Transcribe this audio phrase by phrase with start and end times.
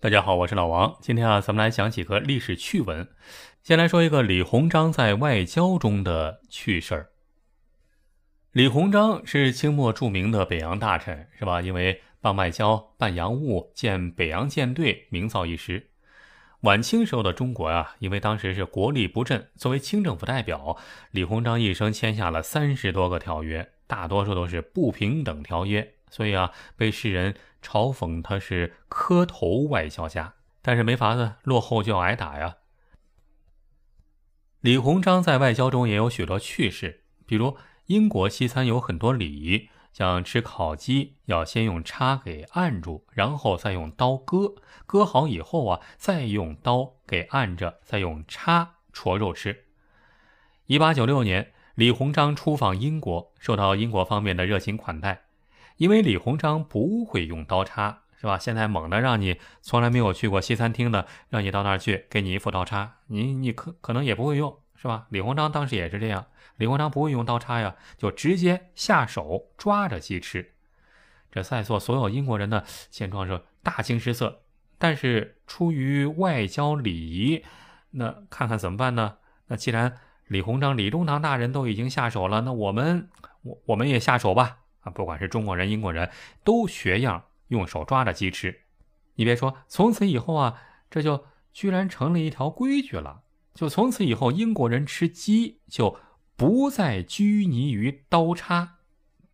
[0.00, 0.96] 大家好，我是老王。
[1.02, 3.06] 今天啊，咱们来讲几个历史趣闻。
[3.62, 7.10] 先来说一个李鸿章在外交中的趣事儿。
[8.52, 11.60] 李鸿章是清末著名的北洋大臣，是吧？
[11.60, 15.90] 因为办外交、办洋务、建北洋舰队，名噪一时。
[16.62, 20.78] 晚清时候的中国啊，因为当时是国力不振，作为清政府代表，
[21.10, 27.34] 李鸿章一生签下了三十多个条约，大多数都是不平等条约，所以啊，被世人。
[27.64, 32.56] 嘲讽他是磕头外交家，但是没法子，落后就要挨打呀。
[34.60, 49.66] 李鸿章在外交中也有许多趣事，比如英国西餐有很多礼仪，像吃烤鸡要先用叉给按住，然后再用刀割，割好以后啊，再用刀给按着，再用叉戳肉吃。
[50.66, 55.26] 一八九六年，李鸿章出访英国，受到英国方面的热情款待。
[55.82, 58.38] 因为李鸿章不会用刀叉，是吧？
[58.38, 65.08] 现在猛的让你从来没有去过西餐厅的，让你到那儿去，给你一副刀叉，你你可可能也不会用，是吧？
[65.10, 70.52] 李鸿章当时也是这样，李鸿章不会用刀叉呀，就直接下手抓着鸡吃。
[71.32, 74.42] 这在座所有英国人呢，见状是大惊失色，
[74.78, 77.42] 但是出于外交礼仪，
[77.90, 79.16] 那看看怎么办呢？
[79.48, 83.08] 那既然李鸿章、李中堂大人都已经下手了，那我们
[83.42, 84.58] 我我们也下手吧。
[84.82, 86.10] 啊，不管是中国人、英国人，
[86.44, 88.60] 都学样用手抓着鸡吃。
[89.16, 93.22] 你别说，从此以后啊，这就居然成了一条规矩了。
[93.54, 95.98] 就从此以后，英国人吃鸡就
[96.36, 98.78] 不再拘泥于刀叉，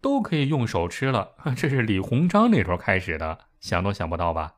[0.00, 1.36] 都可以用手吃了。
[1.56, 4.56] 这是李鸿章那时候开始的，想都想不到吧？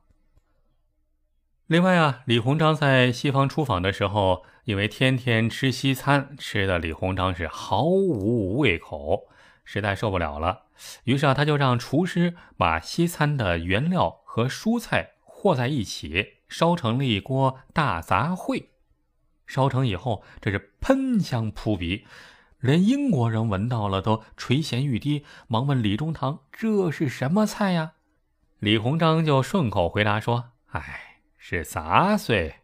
[1.67, 9.29] 另外啊，李鸿章在西方出访的时候，因为天天吃西餐，吃的李鸿章是毫无胃口。
[9.65, 10.63] 实在受不了了，
[11.05, 18.67] 于是啊，他就让厨师把西餐的原料和蔬菜和在一起，烧成了一锅大杂烩。
[19.47, 22.07] 烧成以后，这是喷香扑鼻，
[22.61, 27.93] 连英国人闻到了都垂涎欲滴，忙问李中堂：“这是什么菜呀？”
[28.61, 32.57] 李鸿章就顺口回答说：“哎，是杂碎。”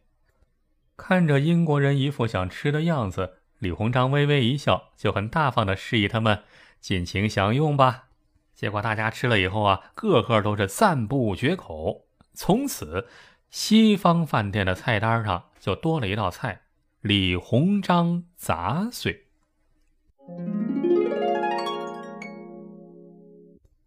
[0.95, 6.43] 看着英国人一副想吃的样子，李鸿章微微一笑，就很大方地示意他们。
[6.79, 8.05] 尽情享用吧。
[8.53, 12.07] 结果大家吃了以后啊，个个都是赞不绝口。
[12.33, 13.07] 从此，
[13.49, 16.61] 西方饭店的菜单上就多了一道菜——
[17.01, 19.25] 李鸿章杂碎。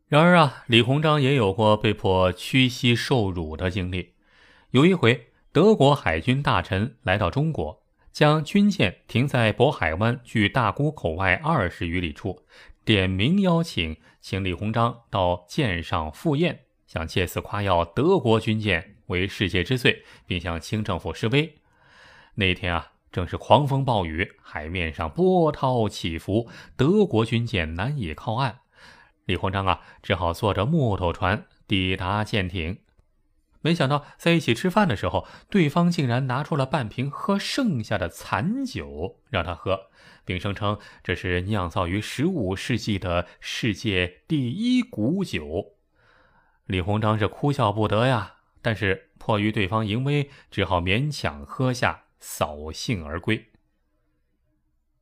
[0.09, 4.15] 然而啊，李鸿章也有过被迫屈膝受辱的经历。
[4.71, 12.45] 有一回，德国海军大臣来到中国，将军舰停在渤海湾距大沽口外二十余里处。
[12.93, 21.55] 点名邀请，请李鸿章到舰上赴宴，想借此夸耀德国军舰为世界之最，并向清政府示威。
[22.35, 28.59] 那天啊，正是狂风暴雨，海面上波涛起伏，德国军舰难以靠岸。
[29.25, 32.81] 李鸿章啊，只好坐着木头船抵达舰艇。
[33.63, 39.91] 没想到在一起吃饭的时候，对方竟然拿出了半瓶喝剩下的残酒让他喝，
[40.25, 45.75] 并声称这是酿造于十五世纪的世界第一古酒。
[46.65, 53.51] 李鸿章是哭笑不得呀，但是迫于对方淫威，只好勉强喝下，扫兴而归。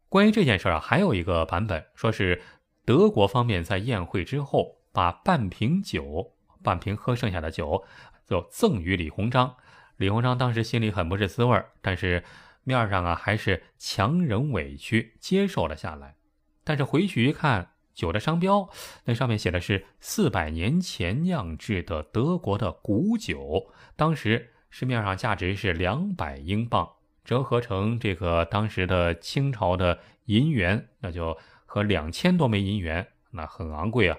[0.09, 2.43] 关于这件事儿啊，还有一个版本，说是
[2.85, 6.33] 德国方面在宴会之后，把半瓶酒，
[6.63, 7.85] 半瓶喝剩下的酒。
[8.29, 9.57] 就赠予李鸿章，
[9.97, 12.23] 李鸿章当时心里很不是滋味，但是
[12.63, 16.15] 面上啊还是强忍委屈接受了下来。
[16.63, 18.69] 但是回去一看酒的商标，
[19.07, 26.87] 那上面写的是四百年前酿制的德国的古酒，当时市面上价值是两百英镑，
[27.25, 31.35] 折合成这个当时的清朝的银元，那就
[31.65, 34.19] 和两千多枚银元，那很昂贵啊。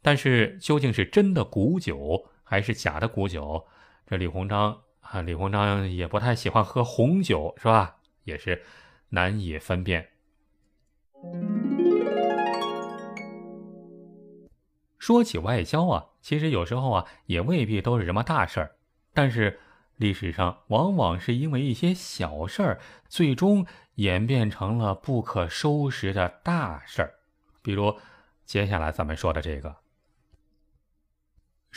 [0.00, 2.30] 但是究竟是真的古酒？
[2.48, 3.66] 还是假的古酒，
[4.06, 7.96] 这李鸿章啊，李鸿章也不太喜欢喝红酒，是吧？
[8.24, 8.62] 也是
[9.10, 10.08] 难以分辨。
[14.98, 18.76] 说起外交啊，其实有时候啊，也未必都是什么大事儿，
[19.12, 19.60] 但是
[19.96, 23.66] 历史上往往是因为一些小事儿，最终
[23.96, 27.14] 演变成了不可收拾的大事儿。
[27.60, 27.94] 比如
[28.46, 29.76] 接下来咱们说的这个。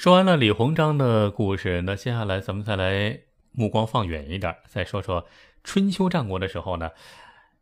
[0.02, 3.22] 说完了李鸿章的故事，那接下来咱们再来
[3.52, 5.28] 目光放远一点，再说说
[5.64, 6.90] 春秋战国的时候呢，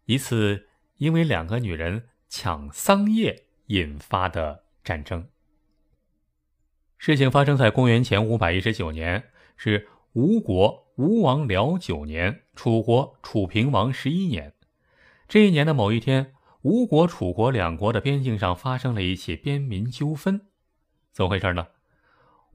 [0.05, 0.69] 一次
[0.99, 5.27] 因为两个女人抢桑叶引发的战争。
[6.97, 9.25] 事情发生在公元前五百一十九年，
[9.57, 14.53] 是吴国吴王僚九年，楚国楚平王十一年。
[15.27, 16.31] 这一年的某一天，
[16.61, 20.47] 吴国、楚国两国的边境上发生了一起边民纠纷。
[21.11, 21.67] 怎么回事呢？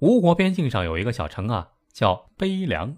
[0.05, 2.97] 吴国边境上有一个小城啊，叫悲凉；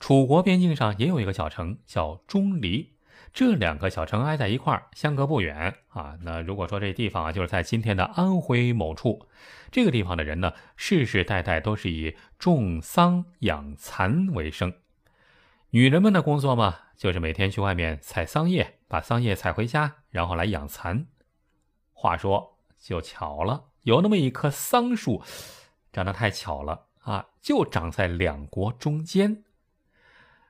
[0.00, 2.94] 楚国边境上也有一个小城叫钟离。
[3.30, 6.16] 这两个小城挨在一块儿，相隔不远啊。
[6.22, 9.28] 那如果说这地方啊，就是在今天的安徽某处，
[9.70, 14.72] 这个地方的人呢，世世代代都是以种桑养蚕为生。
[15.72, 21.06] 女人们的工作嘛，就是每天去外面采桑叶，把桑叶采回家，然后来养蚕。
[21.92, 25.22] 话说就巧了，有那么一棵桑树，
[25.96, 29.44] 长得太巧了啊，就长在两国中间。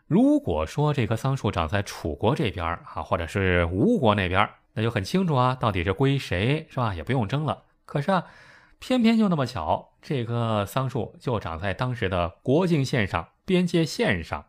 [0.09, 6.97] 如果说这棵桑树长在楚国这边啊，或者是吴国那边，那就很清楚啊，到底是归谁，是吧？
[6.97, 7.63] 也不用争了。
[7.85, 8.25] 可是啊，
[8.81, 14.47] 偏偏就那么巧，这棵桑树就长在当时的国境线上、边界线上。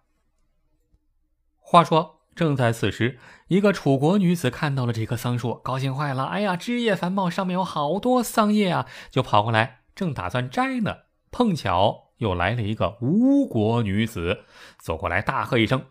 [1.60, 6.26] 话说，正在此时，一个楚国女子看到了这棵桑树，高兴坏了。
[6.26, 10.96] 哎呀，枝叶繁茂，上面有好多桑叶啊，就跑过来，正打算摘呢，
[11.32, 12.06] 碰巧。
[12.18, 14.46] 又来了一个吴国女子，
[14.80, 15.86] 走过来大喝一声：“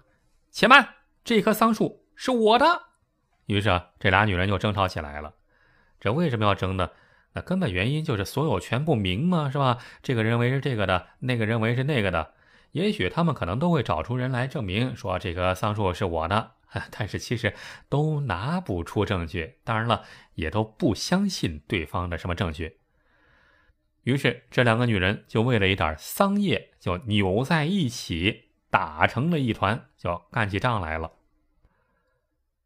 [0.50, 0.94] 且慢！
[1.23, 2.67] 这棵桑树是我的。”
[3.47, 5.35] 于是啊，这俩女人就争吵起来了。
[6.00, 6.91] 这为什么要争呢？
[7.35, 9.79] 那根本原因就是所有权不明嘛，是吧？
[10.03, 12.35] 这个认为是这个的，那个认为是那个的。
[12.73, 16.55] 也许他们可能都会找出人来证明，说这棵桑树是我的，
[16.91, 17.55] 但是其实
[17.88, 19.58] 都拿不出证据。
[19.62, 20.03] 当然了，
[20.35, 22.79] 也都不相信对方的什么证据。
[24.06, 31.14] 于是，这两个女人就为了一点桑叶，就扭在一起，打成了一团，就干起仗来了。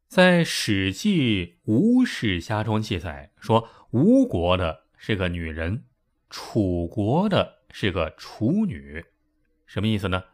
[0.06, 5.84] 在《史记·吴世家》中记载说，吴国的是个女人，
[6.28, 9.02] 楚国的是个楚女，
[9.64, 10.24] 什么意思呢？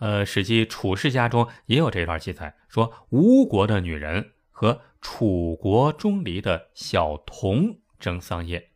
[0.00, 8.71] 呃，《史记·楚世家》中也有这段记载，说吴国的女人和楚国钟离的小童争桑叶。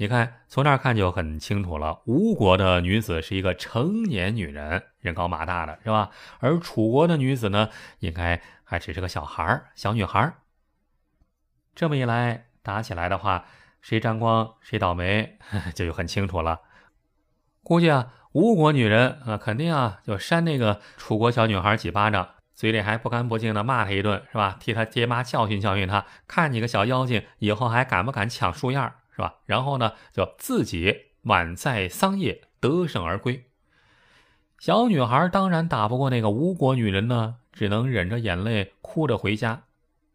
[0.00, 2.00] 你看，从那儿看就很清楚了。
[2.06, 6.08] 吴国的女子是一个成年女人，人高马大的，是吧？
[6.38, 7.68] 而楚国的女子呢，
[7.98, 10.32] 应该还只是个小孩、小女孩。
[11.74, 13.44] 这么一来，打起来的话，
[13.82, 15.36] 谁沾光谁倒霉，
[15.74, 16.60] 这 就很清楚了。
[17.62, 24.56] 估计啊，吴国女人啊，肯定啊，就扇那个楚国小女孩几巴掌，嘴里还不干不净的骂她一顿，是吧？
[24.58, 28.94] 替她爹妈教训教训她，看你个小妖精，以后还敢不敢抢树叶儿？
[29.12, 29.36] 是吧？
[29.46, 33.44] 然后呢，就自己满载桑叶得胜而归。
[34.58, 39.62] 小女孩当然打不过那个吴国女人呢，只能忍着眼泪哭着回家。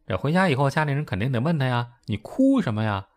[0.07, 3.07] 这回家以后，家里人肯定得问她呀：“你哭什么呀？”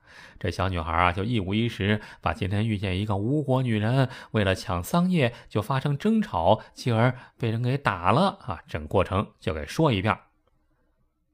[0.40, 10.16] 这小女孩啊，就一五一十把今天遇见一个吴国女人，为了抢桑叶就发生争吵，继而被人给打了啊，整过程就给说一遍。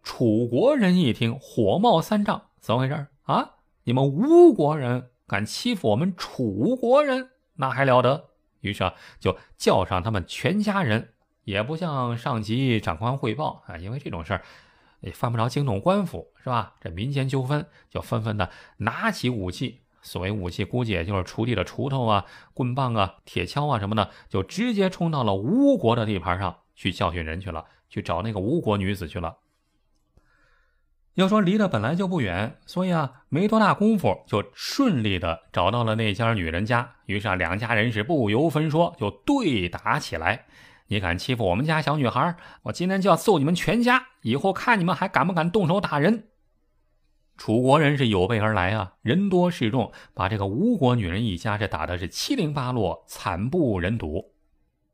[0.02, 3.50] 楚国人一听，火冒三丈，怎么回事啊？
[3.84, 8.30] 你们吴国人敢欺负我们楚国人，那还了得！
[8.60, 11.12] 于是啊，就叫上他们全家人，
[11.44, 14.42] 也不向上级长官汇报啊，因为这种事儿
[15.00, 16.74] 也犯不着惊动官府，是吧？
[16.80, 29.36] 这民间纠纷就纷纷的拿起武器，所谓武器，估计也就是锄地的锄头啊、棍棒啊、铁锹啊什么的，就直接冲到了吴国的地盘上去教训人去了，去找那个吴国女子去了。
[31.14, 36.96] 要说离得本来就不远，所以啊，没多大功夫就顺利的找到了那家女人家。
[37.06, 40.46] 于是啊，两家人是不由分说就对打起来。
[40.88, 44.08] 你敢欺负我们家小女孩，我今天就要揍你们全家！
[44.22, 46.28] 以后看你们还敢不敢动手打人。
[47.36, 54.32] 楚国人是有备而来啊，人多势众，把这个吴国女人一家是打的是七零八落，惨不忍睹。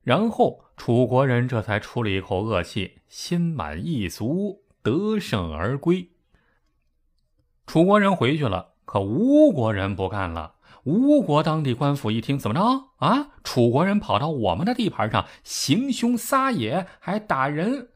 [0.02, 4.62] 然后楚国人这才出了一口恶气，心满意足。
[4.82, 6.10] 得胜而归，
[7.66, 10.54] 楚国人回去了，可吴国人不干了。
[10.84, 13.28] 吴国当地官府一听，怎么着啊？
[13.44, 17.90] 楚国人跑到我们的地盘上行凶撒野，还打人。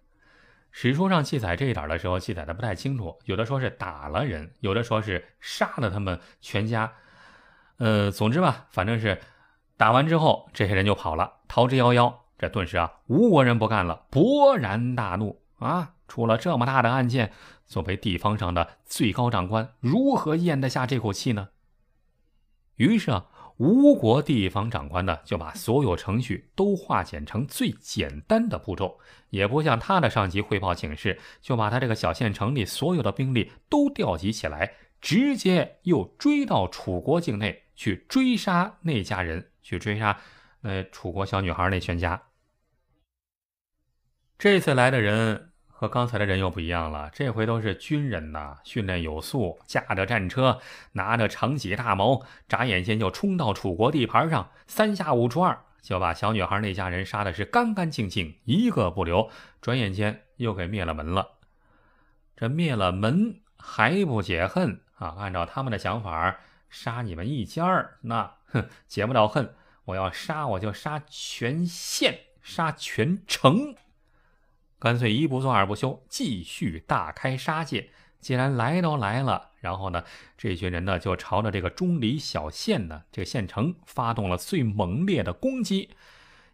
[0.71, 6.93] 史书上记载这一点的时候，记载的不太清楚，有的说是打了人，有的说是杀了他们全家。
[7.79, 9.19] 呃，总之吧，反正是
[9.79, 12.13] 打完之后，这些人就跑了，逃之夭夭。
[12.37, 15.94] 这顿时啊，吴国人不干了，勃然大怒啊！
[16.07, 17.33] 出了这么大的案件，
[17.67, 21.49] 作为地方上的最高长官，如何咽得下这口气呢？
[22.77, 23.27] 于是啊，
[23.59, 28.99] 吴国地方长官呢，就把所有程序都化简成最简单的步骤，
[29.31, 40.19] 也不向他的上级汇报请示，就把他这个小县城里所有的兵力都调集起来，直接又追到楚国境内去追杀那家人，去追杀
[40.63, 42.25] 那楚国小女孩那全家。
[44.37, 50.61] 这次来的人和刚才的人又不一样了，这回都是军人呐，训练有素，驾着战车，
[50.93, 59.29] 拿着长戟大矛，眨眼间就冲到楚国地盘上，三下五除二就把小女孩那家人杀的是干干净净，一个不留。
[59.61, 61.33] 转眼间又给灭了门了。
[62.37, 65.17] 这灭了门还不解恨啊？
[65.19, 66.39] 按照他们的想法，
[66.71, 69.55] 杀你们一家儿，那哼解不了恨。
[69.87, 73.75] 我要杀，我就杀全县，杀全城。
[74.85, 77.89] 干脆一不做二不休，继续大开杀戒。
[78.21, 80.05] 既然来都来了，然后呢，
[80.37, 85.89] 这群人呢就朝着这个钟离小县呢这个县城发动了最猛烈的攻击。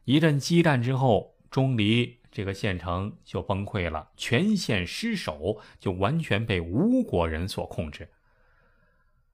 [0.05, 8.09] 一阵激战之后，钟离这个县城就崩溃了，全县失守，就完全被吴国人所控制。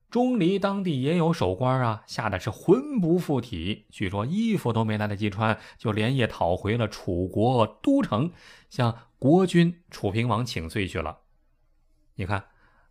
[0.08, 8.30] 钟离当地也有守官啊，吓得是魂不附体，据说衣服都没来得及穿，就连夜逃回了楚国都城，
[8.70, 11.18] 向国君楚平王请罪去了。
[12.14, 12.46] 你看，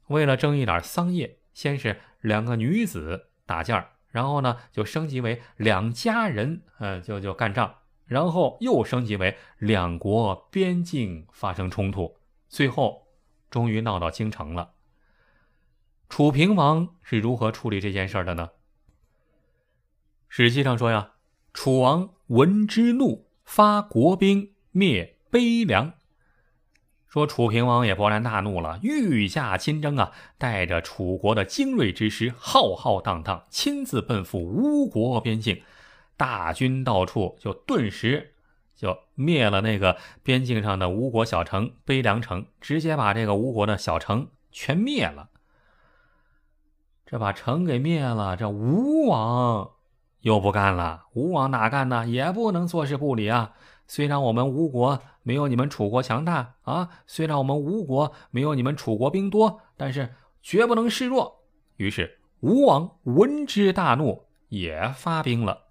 [0.07, 12.17] 为了争一点桑叶，先是两个女子打架，然后呢就升级为两家人，嗯，就就干仗，然后又升级为两国边境发生冲突，
[12.49, 13.07] 最后
[13.49, 14.73] 终于闹到京城了。
[16.15, 18.51] 楚平王是如何处理这件事的呢？
[20.29, 21.11] 史记上说呀，
[21.53, 25.91] 楚王闻之怒，发国兵灭悲凉。
[27.09, 35.63] 说楚平王也勃然大怒了，御驾亲征啊，带着楚国的精锐之师，浩浩荡荡，亲自奔赴吴国边境，
[36.15, 38.35] 大军到处，就顿时
[38.73, 45.31] 就灭了那个边境上的吴国小城悲凉城，直接把这个吴国的小城全灭了。
[47.05, 49.69] 这把城给灭了，这吴王
[50.21, 51.05] 又不干了。
[51.13, 52.07] 吴王哪干呢？
[52.07, 53.53] 也不能坐视不理啊！
[53.85, 61.43] 虽然我们吴国没有你们楚国强大啊，虽然我们吴国没有你们楚国兵多，但是绝不能示弱。
[61.75, 65.65] 于是吴王闻之大怒，也发兵了。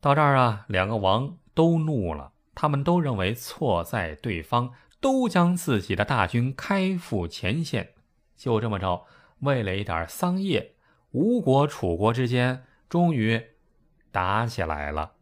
[0.00, 7.94] 到这儿啊，两个王都怒了，他们都认为错在对方，都将自己的大军开赴前线。
[8.36, 9.06] 就这么着。
[9.40, 10.74] 为了一点桑叶
[11.12, 13.42] 吴国楚国之间终于
[14.10, 15.12] 打起来了。